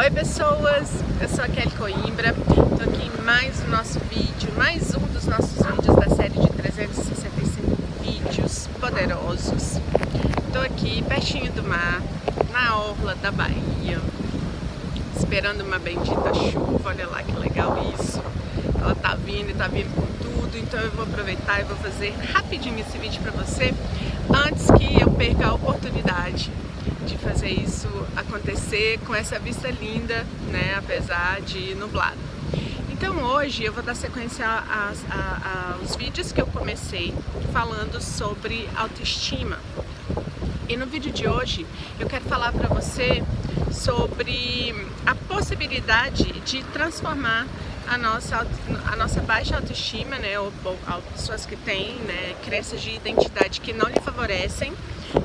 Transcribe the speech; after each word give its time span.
Oi 0.00 0.10
pessoas, 0.10 0.88
eu 1.20 1.28
sou 1.28 1.44
a 1.44 1.46
Kelly 1.46 1.72
Coimbra, 1.72 2.30
estou 2.30 2.88
aqui 2.88 3.06
em 3.06 3.22
mais 3.22 3.62
um 3.62 3.68
nosso 3.68 4.00
vídeo, 4.08 4.50
mais 4.56 4.94
um 4.94 5.00
dos 5.00 5.26
nossos 5.26 5.52
vídeos 5.52 5.94
da 5.94 6.16
série 6.16 6.40
de 6.40 6.48
365 6.48 7.76
vídeos 8.00 8.66
poderosos. 8.80 9.78
Estou 10.46 10.62
aqui 10.62 11.02
pertinho 11.02 11.52
do 11.52 11.62
mar, 11.62 12.00
na 12.50 12.78
orla 12.78 13.14
da 13.16 13.30
Bahia, 13.30 14.00
esperando 15.18 15.64
uma 15.64 15.78
bendita 15.78 16.32
chuva, 16.32 16.88
olha 16.88 17.06
lá 17.06 17.22
que 17.22 17.32
legal 17.32 17.76
isso. 18.00 18.22
Ela 18.80 18.94
tá 18.94 19.14
vindo 19.16 19.50
e 19.50 19.54
tá 19.54 19.68
vindo 19.68 19.94
com 19.94 20.06
tudo, 20.24 20.39
então 20.58 20.80
eu 20.80 20.90
vou 20.90 21.04
aproveitar 21.04 21.60
e 21.60 21.64
vou 21.64 21.76
fazer 21.76 22.14
rapidinho 22.32 22.78
esse 22.80 22.98
vídeo 22.98 23.20
para 23.22 23.32
você, 23.32 23.74
antes 24.46 24.66
que 24.70 25.00
eu 25.00 25.10
perca 25.10 25.48
a 25.48 25.54
oportunidade 25.54 26.50
de 27.06 27.16
fazer 27.18 27.50
isso 27.50 27.88
acontecer 28.16 28.98
com 29.06 29.14
essa 29.14 29.38
vista 29.38 29.70
linda, 29.70 30.26
né, 30.50 30.74
apesar 30.76 31.40
de 31.40 31.74
nublado. 31.74 32.18
Então 32.90 33.16
hoje 33.22 33.64
eu 33.64 33.72
vou 33.72 33.82
dar 33.82 33.94
sequência 33.94 34.46
aos, 34.46 34.98
aos 35.80 35.96
vídeos 35.96 36.32
que 36.32 36.40
eu 36.40 36.46
comecei 36.46 37.14
falando 37.52 38.00
sobre 38.00 38.68
autoestima. 38.76 39.58
E 40.68 40.76
no 40.76 40.86
vídeo 40.86 41.10
de 41.10 41.26
hoje 41.26 41.66
eu 41.98 42.06
quero 42.06 42.24
falar 42.26 42.52
para 42.52 42.68
você 42.68 43.24
sobre 43.72 44.74
a 45.06 45.14
possibilidade 45.14 46.32
de 46.40 46.62
transformar 46.64 47.46
a 47.88 47.98
nossa, 47.98 48.46
a 48.86 48.96
nossa 48.96 49.20
baixa 49.20 49.56
autoestima, 49.56 50.16
né, 50.18 50.38
ou, 50.38 50.52
ou, 50.64 51.02
pessoas 51.12 51.44
que 51.46 51.56
têm 51.56 51.94
né, 51.96 52.34
crenças 52.44 52.80
de 52.80 52.94
identidade 52.94 53.60
que 53.60 53.72
não 53.72 53.88
lhe 53.88 54.00
favorecem, 54.00 54.72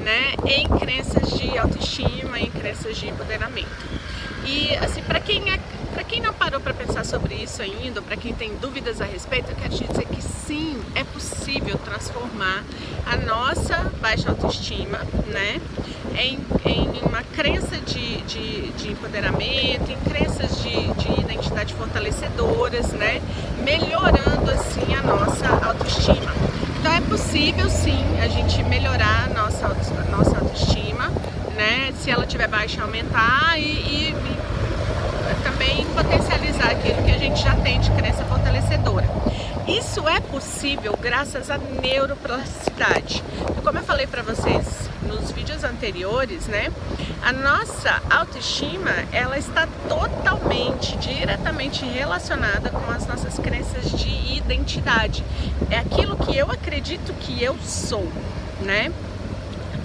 né, 0.00 0.34
em 0.46 0.68
crenças 0.78 1.38
de 1.38 1.56
autoestima, 1.58 2.38
em 2.38 2.50
crenças 2.50 2.96
de 2.96 3.08
empoderamento. 3.08 4.02
E 4.44 4.74
assim, 4.76 5.02
para 5.02 5.20
quem 5.20 5.52
é, 5.52 5.58
para 5.92 6.02
quem 6.02 6.20
não 6.20 6.32
parou 6.32 6.60
para 6.60 6.74
pensar 6.74 7.04
sobre 7.04 7.34
isso 7.34 7.62
ainda, 7.62 8.02
para 8.02 8.16
quem 8.16 8.34
tem 8.34 8.56
dúvidas 8.56 9.00
a 9.00 9.04
respeito, 9.04 9.50
eu 9.50 9.56
quero 9.56 9.74
te 9.74 9.84
dizer 9.84 10.06
que 10.06 10.22
sim, 10.22 10.80
é 10.94 11.04
possível 11.04 11.78
transformar 11.78 12.64
a 13.06 13.16
nossa 13.16 13.92
baixa 14.00 14.30
autoestima, 14.30 14.98
né, 15.26 15.60
em, 16.18 16.38
em 16.64 17.00
uma 17.06 17.22
crença 17.22 17.76
de, 17.78 18.22
de, 18.22 18.72
de 18.72 18.90
empoderamento, 18.90 19.90
em 19.90 20.10
crenças 20.10 20.62
de, 20.62 20.92
de 20.94 21.20
identidade 21.20 21.74
fortalecedoras, 21.74 22.92
né, 22.92 23.22
melhorando 23.62 24.50
assim 24.50 24.94
a 24.94 25.02
nossa 25.02 25.48
autoestima. 25.64 26.51
Então 26.82 26.94
é 26.94 27.00
possível 27.02 27.70
sim 27.70 28.04
a 28.20 28.26
gente 28.26 28.60
melhorar 28.64 29.30
a 29.30 29.32
nossa, 29.32 29.68
a 29.68 30.10
nossa 30.10 30.36
autoestima, 30.36 31.12
né? 31.56 31.92
Se 32.00 32.10
ela 32.10 32.26
tiver 32.26 32.48
baixa, 32.48 32.82
aumentar 32.82 33.56
e, 33.56 34.12
também 35.44 35.86
potencializar 35.94 36.72
aquilo 36.72 37.00
que 37.04 37.11
a 37.11 37.11
gente 37.22 37.40
já 37.40 37.54
tem 37.54 37.78
de 37.78 37.88
crença 37.92 38.24
fortalecedora. 38.24 39.08
Isso 39.68 40.08
é 40.08 40.18
possível 40.18 40.98
graças 41.00 41.52
à 41.52 41.56
neuroplasticidade. 41.56 43.22
Como 43.62 43.78
eu 43.78 43.84
falei 43.84 44.08
para 44.08 44.22
vocês 44.22 44.90
nos 45.06 45.30
vídeos 45.30 45.62
anteriores, 45.62 46.48
né? 46.48 46.72
A 47.22 47.32
nossa 47.32 48.02
autoestima, 48.10 48.90
ela 49.12 49.38
está 49.38 49.68
totalmente, 49.88 50.96
diretamente 50.96 51.84
relacionada 51.84 52.70
com 52.70 52.90
as 52.90 53.06
nossas 53.06 53.38
crenças 53.38 53.92
de 53.92 54.36
identidade. 54.36 55.24
É 55.70 55.78
aquilo 55.78 56.16
que 56.16 56.36
eu 56.36 56.50
acredito 56.50 57.14
que 57.20 57.40
eu 57.40 57.56
sou, 57.62 58.10
né? 58.62 58.92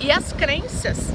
E 0.00 0.10
as 0.10 0.32
crenças, 0.32 1.12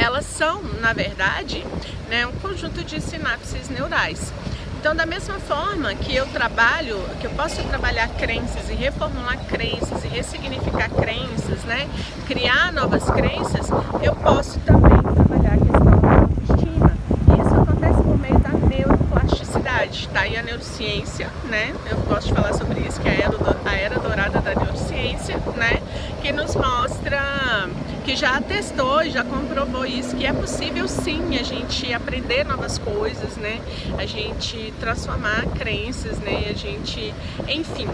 elas 0.00 0.24
são, 0.24 0.62
na 0.80 0.94
verdade, 0.94 1.64
né, 2.08 2.26
um 2.26 2.32
conjunto 2.32 2.82
de 2.82 3.00
sinapses 3.02 3.68
neurais. 3.68 4.32
Então, 4.80 4.96
da 4.96 5.04
mesma 5.04 5.38
forma 5.38 5.94
que 5.94 6.16
eu 6.16 6.26
trabalho, 6.28 6.98
que 7.20 7.26
eu 7.26 7.30
posso 7.32 7.62
trabalhar 7.64 8.08
crenças 8.08 8.70
e 8.70 8.72
reformular 8.72 9.38
crenças 9.44 10.02
e 10.04 10.08
ressignificar 10.08 10.88
crenças, 10.88 11.62
né? 11.64 11.86
Criar 12.26 12.72
novas 12.72 13.04
crenças, 13.10 13.68
eu 14.02 14.16
posso 14.16 14.58
também 14.60 15.02
trabalhar 15.02 15.52
a 15.52 15.58
questão 15.58 16.00
da 16.00 16.20
autoestima. 16.22 16.96
E 17.28 17.40
isso 17.42 17.54
acontece 17.60 18.02
por 18.02 18.18
meio 18.18 18.38
da 18.38 18.52
neuroplasticidade. 18.52 20.08
Tá 20.14 20.20
aí 20.20 20.38
a 20.38 20.42
neurociência, 20.42 21.28
né? 21.50 21.74
Eu 21.90 21.98
gosto 21.98 22.28
de 22.28 22.34
falar 22.34 22.54
sobre 22.54 22.80
isso, 22.80 22.98
que 23.02 23.08
é 23.08 23.28
a 23.66 23.74
era 23.74 23.98
dourada 23.98 24.40
da 24.40 24.54
neurociência, 24.54 25.36
né? 25.56 25.82
Que 26.22 26.32
nos 26.32 26.56
mostra 26.56 27.68
que 28.10 28.16
já 28.16 28.40
testou, 28.40 29.08
já 29.08 29.22
comprovou 29.22 29.86
isso, 29.86 30.16
que 30.16 30.26
é 30.26 30.32
possível 30.32 30.88
sim 30.88 31.38
a 31.38 31.44
gente 31.44 31.94
aprender 31.94 32.44
novas 32.44 32.76
coisas, 32.76 33.36
né? 33.36 33.60
A 33.96 34.04
gente 34.04 34.74
transformar 34.80 35.46
crenças, 35.56 36.18
né? 36.18 36.46
A 36.50 36.52
gente, 36.52 37.14
enfim, 37.46 37.86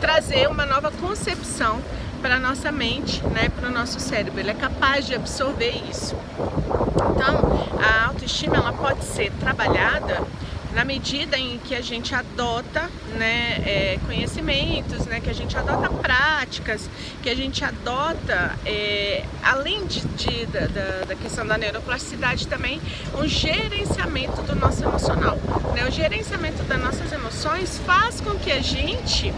trazer 0.00 0.48
uma 0.48 0.64
nova 0.64 0.92
concepção 0.92 1.80
para 2.22 2.38
nossa 2.38 2.70
mente, 2.70 3.20
né? 3.26 3.48
Para 3.48 3.68
o 3.68 3.72
nosso 3.72 3.98
cérebro. 3.98 4.38
Ele 4.38 4.52
é 4.52 4.54
capaz 4.54 5.08
de 5.08 5.16
absorver 5.16 5.74
isso. 5.90 6.14
Então, 7.10 7.66
a 7.82 8.06
autoestima 8.06 8.56
ela 8.58 8.72
pode 8.72 9.02
ser 9.02 9.32
trabalhada 9.40 10.22
na 10.74 10.84
medida 10.84 11.38
em 11.38 11.58
que 11.58 11.74
a 11.74 11.80
gente 11.80 12.14
adota 12.14 12.90
né, 13.16 13.62
é, 13.64 13.98
conhecimentos, 14.04 15.06
né, 15.06 15.20
que 15.20 15.30
a 15.30 15.32
gente 15.32 15.56
adota 15.56 15.88
práticas, 15.88 16.90
que 17.22 17.30
a 17.30 17.34
gente 17.34 17.64
adota, 17.64 18.58
é, 18.66 19.24
além 19.42 19.86
de, 19.86 20.00
de 20.00 20.46
da, 20.46 20.66
da, 21.06 21.14
questão 21.14 21.46
da 21.46 21.56
neuroplasticidade 21.56 22.48
também, 22.48 22.80
um 23.16 23.26
gerenciamento 23.26 24.42
do 24.42 24.56
nosso 24.56 24.82
emocional. 24.82 25.38
Né? 25.74 25.86
O 25.86 25.92
gerenciamento 25.92 26.62
das 26.64 26.80
nossas 26.80 27.12
emoções 27.12 27.78
faz 27.78 28.20
com 28.20 28.36
que 28.36 28.50
a 28.50 28.60
gente 28.60 29.32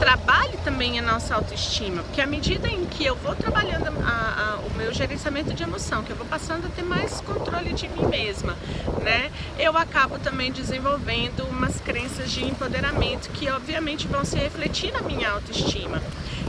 trabalhe 0.00 0.56
também 0.64 0.98
a 0.98 1.02
nossa 1.02 1.34
autoestima, 1.34 2.02
porque 2.02 2.20
à 2.20 2.26
medida 2.26 2.66
em 2.66 2.86
que 2.86 3.04
eu 3.04 3.14
vou 3.16 3.34
trabalhando 3.34 3.88
a, 4.04 4.54
a, 4.54 4.66
o 4.66 4.70
meu 4.76 4.92
gerenciamento 4.94 5.52
de 5.52 5.62
emoção, 5.62 6.02
que 6.02 6.10
eu 6.10 6.16
vou 6.16 6.26
passando 6.26 6.66
a 6.66 6.70
ter 6.70 6.82
mais 6.82 7.20
controle 7.20 7.72
de 7.74 7.88
mim 7.88 8.06
mesma, 8.06 8.56
né, 9.02 9.30
eu 9.58 9.76
acabo 9.76 10.18
também 10.18 10.50
desenvolvendo 10.50 10.77
desenvolvendo 10.78 11.44
umas 11.50 11.80
crenças 11.80 12.30
de 12.30 12.44
empoderamento 12.44 13.30
que 13.30 13.50
obviamente 13.50 14.06
vão 14.06 14.24
se 14.24 14.36
refletir 14.38 14.92
na 14.92 15.00
minha 15.00 15.28
autoestima. 15.28 16.00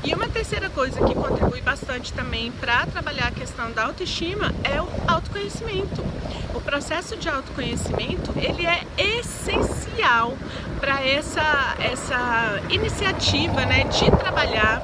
E 0.03 0.13
uma 0.13 0.29
terceira 0.29 0.69
coisa 0.69 1.03
que 1.03 1.15
contribui 1.15 1.61
bastante 1.61 2.13
também 2.13 2.51
para 2.51 2.85
trabalhar 2.85 3.29
a 3.29 3.31
questão 3.31 3.71
da 3.71 3.85
autoestima 3.85 4.53
é 4.63 4.79
o 4.79 4.87
autoconhecimento. 5.07 6.05
O 6.53 6.61
processo 6.61 7.17
de 7.17 7.27
autoconhecimento 7.27 8.31
ele 8.35 8.67
é 8.67 8.83
essencial 8.97 10.37
para 10.79 11.03
essa, 11.03 11.75
essa 11.79 12.61
iniciativa 12.69 13.65
né, 13.65 13.85
de 13.85 14.11
trabalhar 14.11 14.79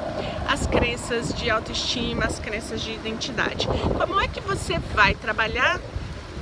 as 0.50 0.66
crenças 0.66 1.31
de 1.35 1.51
autoestima, 1.51 2.25
as 2.25 2.39
crenças 2.39 2.81
de 2.81 2.94
identidade. 2.94 3.67
Como 3.67 4.19
é 4.19 4.28
que 4.28 4.41
você 4.41 4.79
vai 4.95 5.13
trabalhar 5.13 5.79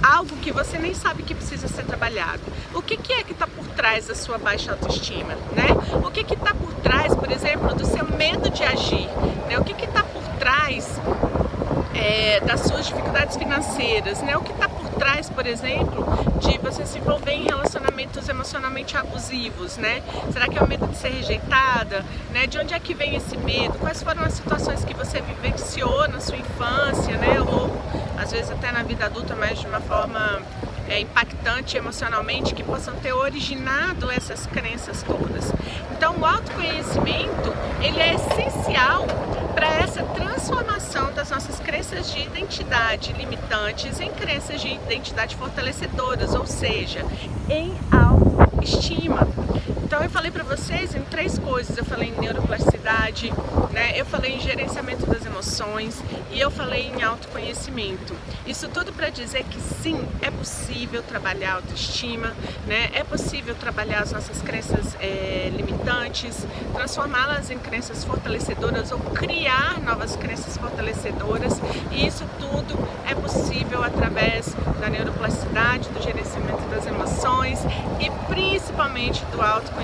algo 0.02 0.36
que 0.38 0.52
você 0.52 0.78
nem 0.78 0.94
sabe 0.94 1.24
que 1.24 1.36
precisa 1.36 1.68
ser 1.68 1.86
trabalhado. 1.86 2.42
O 2.74 2.81
que, 2.81 2.98
que 2.98 3.14
é 3.14 3.24
que 3.24 3.34
está 3.34 3.48
por 3.48 3.66
trás 3.68 4.08
da 4.08 4.16
sua 4.16 4.38
baixa 4.38 4.72
autoestima, 4.72 5.36
né? 5.56 5.68
O 6.04 6.12
que 6.12 6.24
que 6.24 6.34
está 6.34 6.54
por 6.54 6.74
trás, 6.76 7.16
por 7.16 7.31
exemplo, 7.31 7.74
do 7.76 7.86
seu 7.86 8.06
medo 8.06 8.50
de 8.50 8.64
agir, 8.64 9.08
né? 9.48 9.58
O 9.58 9.64
que 9.64 9.74
que 9.74 9.86
está 9.86 10.04
por 10.04 10.24
trás 10.40 11.00
é, 11.94 12.40
das 12.42 12.62
suas 12.62 12.88
dificuldades 12.88 13.38
financeiras, 13.38 14.22
né? 14.22 14.36
O 14.36 14.42
que 14.42 14.52
está 14.52 14.68
por 14.68 14.90
trás, 14.92 15.30
por 15.30 15.46
exemplo, 15.46 16.06
de 16.40 16.58
você 16.58 16.86
se 16.86 16.98
envolver 16.98 17.31
em 17.31 17.44
relacionamentos 17.44 18.28
emocionalmente 18.28 18.98
abusivos, 18.98 19.78
né? 19.78 20.02
Será 20.31 20.48
que 20.48 20.58
é 20.58 20.62
o 20.62 20.68
medo 20.68 20.88
de 20.88 20.98
ser 20.98 21.10
rejeitada, 21.10 22.04
né? 22.31 22.48
De 22.48 22.58
onde 22.58 22.74
é 22.74 22.80
que 22.80 22.94
vem 22.94 23.16
esse 23.16 23.38
medo? 23.38 23.78
Quais 23.80 24.02
foram 24.02 24.24
as 24.24 24.34
situações 24.34 24.84
que 24.84 24.94
você 24.94 25.22
vivenciou 25.22 26.08
na 26.10 26.20
sua 26.20 26.38
infância, 26.38 27.18
né? 27.18 27.40
Ou 27.40 27.70
às 28.23 28.31
vezes 28.31 28.50
até 28.50 28.72
na 28.72 28.84
vida 28.84 29.06
adulta, 29.06 29.35
mas 29.35 29.59
de 29.59 29.67
uma 29.67 29.81
forma 29.81 30.41
é, 30.88 31.01
impactante 31.01 31.75
emocionalmente, 31.75 32.56
que 32.56 32.63
possam 32.63 32.95
ter 32.95 33.12
originado 33.12 34.09
essas 34.09 34.45
crenças 34.45 35.03
todas. 35.03 35.51
Então, 35.92 36.15
o 36.18 36.25
autoconhecimento 36.25 37.53
ele 37.81 38.00
é 38.00 38.15
essencial 38.15 39.06
para 39.53 39.68
essa 39.75 40.03
transformação 40.03 41.12
das 41.13 41.30
nossas 41.30 41.59
crenças 41.59 42.12
de 42.12 42.19
identidade 42.21 43.12
limitantes 43.13 44.00
em 44.00 44.09
crenças 44.09 44.62
de 44.62 44.74
identidade 44.74 45.36
fortalecedoras, 45.36 46.33
ou 46.33 46.45
seja, 46.45 47.06
em 47.50 47.74
autoestima. 47.92 49.27
Então 49.94 50.04
eu 50.04 50.10
falei 50.10 50.31
para 50.31 50.44
vocês 50.44 50.95
em 50.95 51.04
três 51.04 51.38
coisas, 51.38 51.78
eu 51.78 51.86
falei 51.86 52.10
em 52.10 52.19
neuroplasticidade, 52.19 53.31
né? 53.72 53.92
eu 53.95 54.04
falei 54.04 54.34
em 54.34 54.40
gerenciamento 54.40 55.06
das 55.06 55.24
emoções 55.24 56.01
e 56.31 56.40
eu 56.40 56.50
falei 56.50 56.88
em 56.88 57.04
autoconhecimento. 57.04 58.16
Isso 58.44 58.68
tudo 58.69 58.92
para 58.92 59.10
dizer 59.10 59.44
que 59.44 59.62
sim, 59.62 60.04
é 60.19 60.31
possível 60.31 61.04
trabalhar 61.04 61.51
a 61.51 61.56
autoestima, 61.57 62.34
né? 62.66 62.90
é 62.95 63.04
possível 63.04 63.54
trabalhar 63.54 64.00
as 64.00 64.12
nossas 64.12 64.42
crenças 64.42 64.98
é, 65.00 65.51
limitantes, 65.56 66.44
transformá-las 66.74 67.51
em 67.51 67.60
crenças 67.60 68.04
fortalecedoras 68.04 68.92
ou 68.92 68.98
criar 69.00 69.80
novas 69.80 70.16
crenças 70.16 70.57
fortalecedoras 70.57 71.62
e 71.92 72.07
isso 72.07 72.25
tudo 72.39 72.75
é 73.07 73.13
possível 73.13 73.84
através 73.84 74.56
da 74.81 74.89
neuroplasticidade, 74.89 75.89
do 75.89 76.01
gerenciamento 76.01 76.63
das 76.69 76.88
emoções 76.88 77.60
e 78.00 78.10
principalmente 78.34 79.24
do 79.25 79.39
autoconhecimento. 79.39 79.82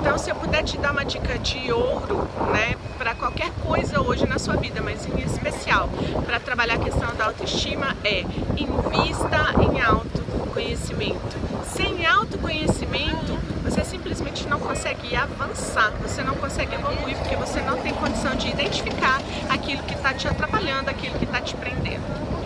Então, 0.00 0.16
se 0.16 0.30
eu 0.30 0.36
puder 0.36 0.62
te 0.62 0.78
dar 0.78 0.92
uma 0.92 1.04
dica 1.04 1.38
de 1.38 1.72
ouro, 1.72 2.28
né, 2.52 2.76
para 2.96 3.14
qualquer 3.14 3.50
coisa 3.62 4.00
hoje 4.00 4.26
na 4.26 4.38
sua 4.38 4.56
vida, 4.56 4.80
mas 4.80 5.06
em 5.06 5.20
especial 5.20 5.88
para 6.24 6.40
trabalhar 6.40 6.74
a 6.74 6.78
questão 6.78 7.14
da 7.16 7.26
autoestima, 7.26 7.96
é 8.04 8.20
invista 8.56 9.54
em 9.60 9.82
autoconhecimento. 9.82 11.36
Sem 11.66 12.06
autoconhecimento, 12.06 13.36
você 13.62 13.84
simplesmente 13.84 14.48
não 14.48 14.58
consegue 14.58 15.14
avançar, 15.14 15.92
você 16.00 16.22
não 16.22 16.34
consegue 16.34 16.74
evoluir 16.74 17.16
porque 17.18 17.36
você 17.36 17.60
não 17.60 17.76
tem 17.78 17.92
condição 17.92 18.34
de 18.36 18.48
identificar 18.48 19.20
aquilo 19.50 19.82
que 19.82 19.94
está 19.94 20.14
te 20.14 20.28
atrapalhando, 20.28 20.88
aquilo 20.88 21.18
que 21.18 21.24
está 21.24 21.40
te 21.40 21.54
prendendo. 21.56 22.04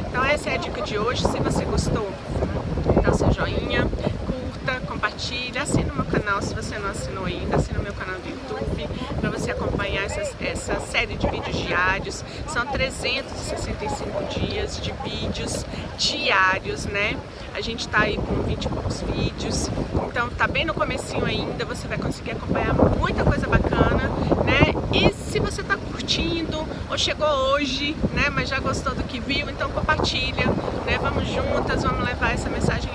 Então 0.09 0.25
essa 0.25 0.51
é 0.51 0.55
a 0.55 0.59
dica 0.59 0.83
de 0.83 0.99
hoje. 0.99 1.23
Se 1.23 1.39
você 1.39 1.65
gostou, 1.65 2.11
dá 3.03 3.13
seu 3.13 3.31
joinha, 3.33 3.87
curta, 4.27 4.81
compartilha, 4.87 5.63
assina 5.63 5.90
canal 6.31 6.43
se 6.43 6.55
você 6.55 6.79
não 6.79 6.91
assinou 6.91 7.25
ainda, 7.25 7.57
assina 7.57 7.81
o 7.81 7.83
meu 7.83 7.93
canal 7.93 8.15
do 8.21 8.29
YouTube 8.29 8.89
para 9.21 9.31
você 9.31 9.51
acompanhar 9.51 10.05
essas, 10.05 10.33
essa 10.41 10.79
série 10.79 11.17
de 11.17 11.29
vídeos 11.29 11.57
diários. 11.57 12.25
São 12.47 12.65
365 12.67 14.39
dias 14.39 14.81
de 14.81 14.93
vídeos 15.03 15.65
diários, 15.99 16.87
né? 16.87 17.17
A 17.53 17.61
gente 17.61 17.89
tá 17.89 18.03
aí 18.03 18.17
com 18.17 18.43
20 18.43 18.65
e 18.65 18.69
poucos 18.69 19.03
vídeos, 19.03 19.69
então 20.09 20.29
tá 20.31 20.47
bem 20.47 20.65
no 20.65 20.73
comecinho 20.73 21.25
ainda, 21.25 21.65
você 21.65 21.89
vai 21.89 21.99
conseguir 21.99 22.33
acompanhar 22.33 22.75
muita 22.75 23.25
coisa 23.25 23.49
bacana, 23.49 24.09
né? 24.45 24.73
E 24.93 25.13
se 25.13 25.41
você 25.41 25.65
tá 25.65 25.77
curtindo 25.77 26.65
ou 26.89 26.97
chegou 26.97 27.27
hoje, 27.27 27.97
né, 28.13 28.31
mas 28.31 28.49
já 28.49 28.61
gostou 28.61 28.95
do 28.95 29.03
que 29.03 29.19
viu, 29.19 29.51
então 29.51 29.69
compartilha, 29.71 30.47
né? 30.87 30.97
Vamos 31.03 31.27
juntas, 31.29 31.83
vamos 31.83 32.05
levar 32.05 32.33
essa 32.35 32.49
mensagem 32.49 32.91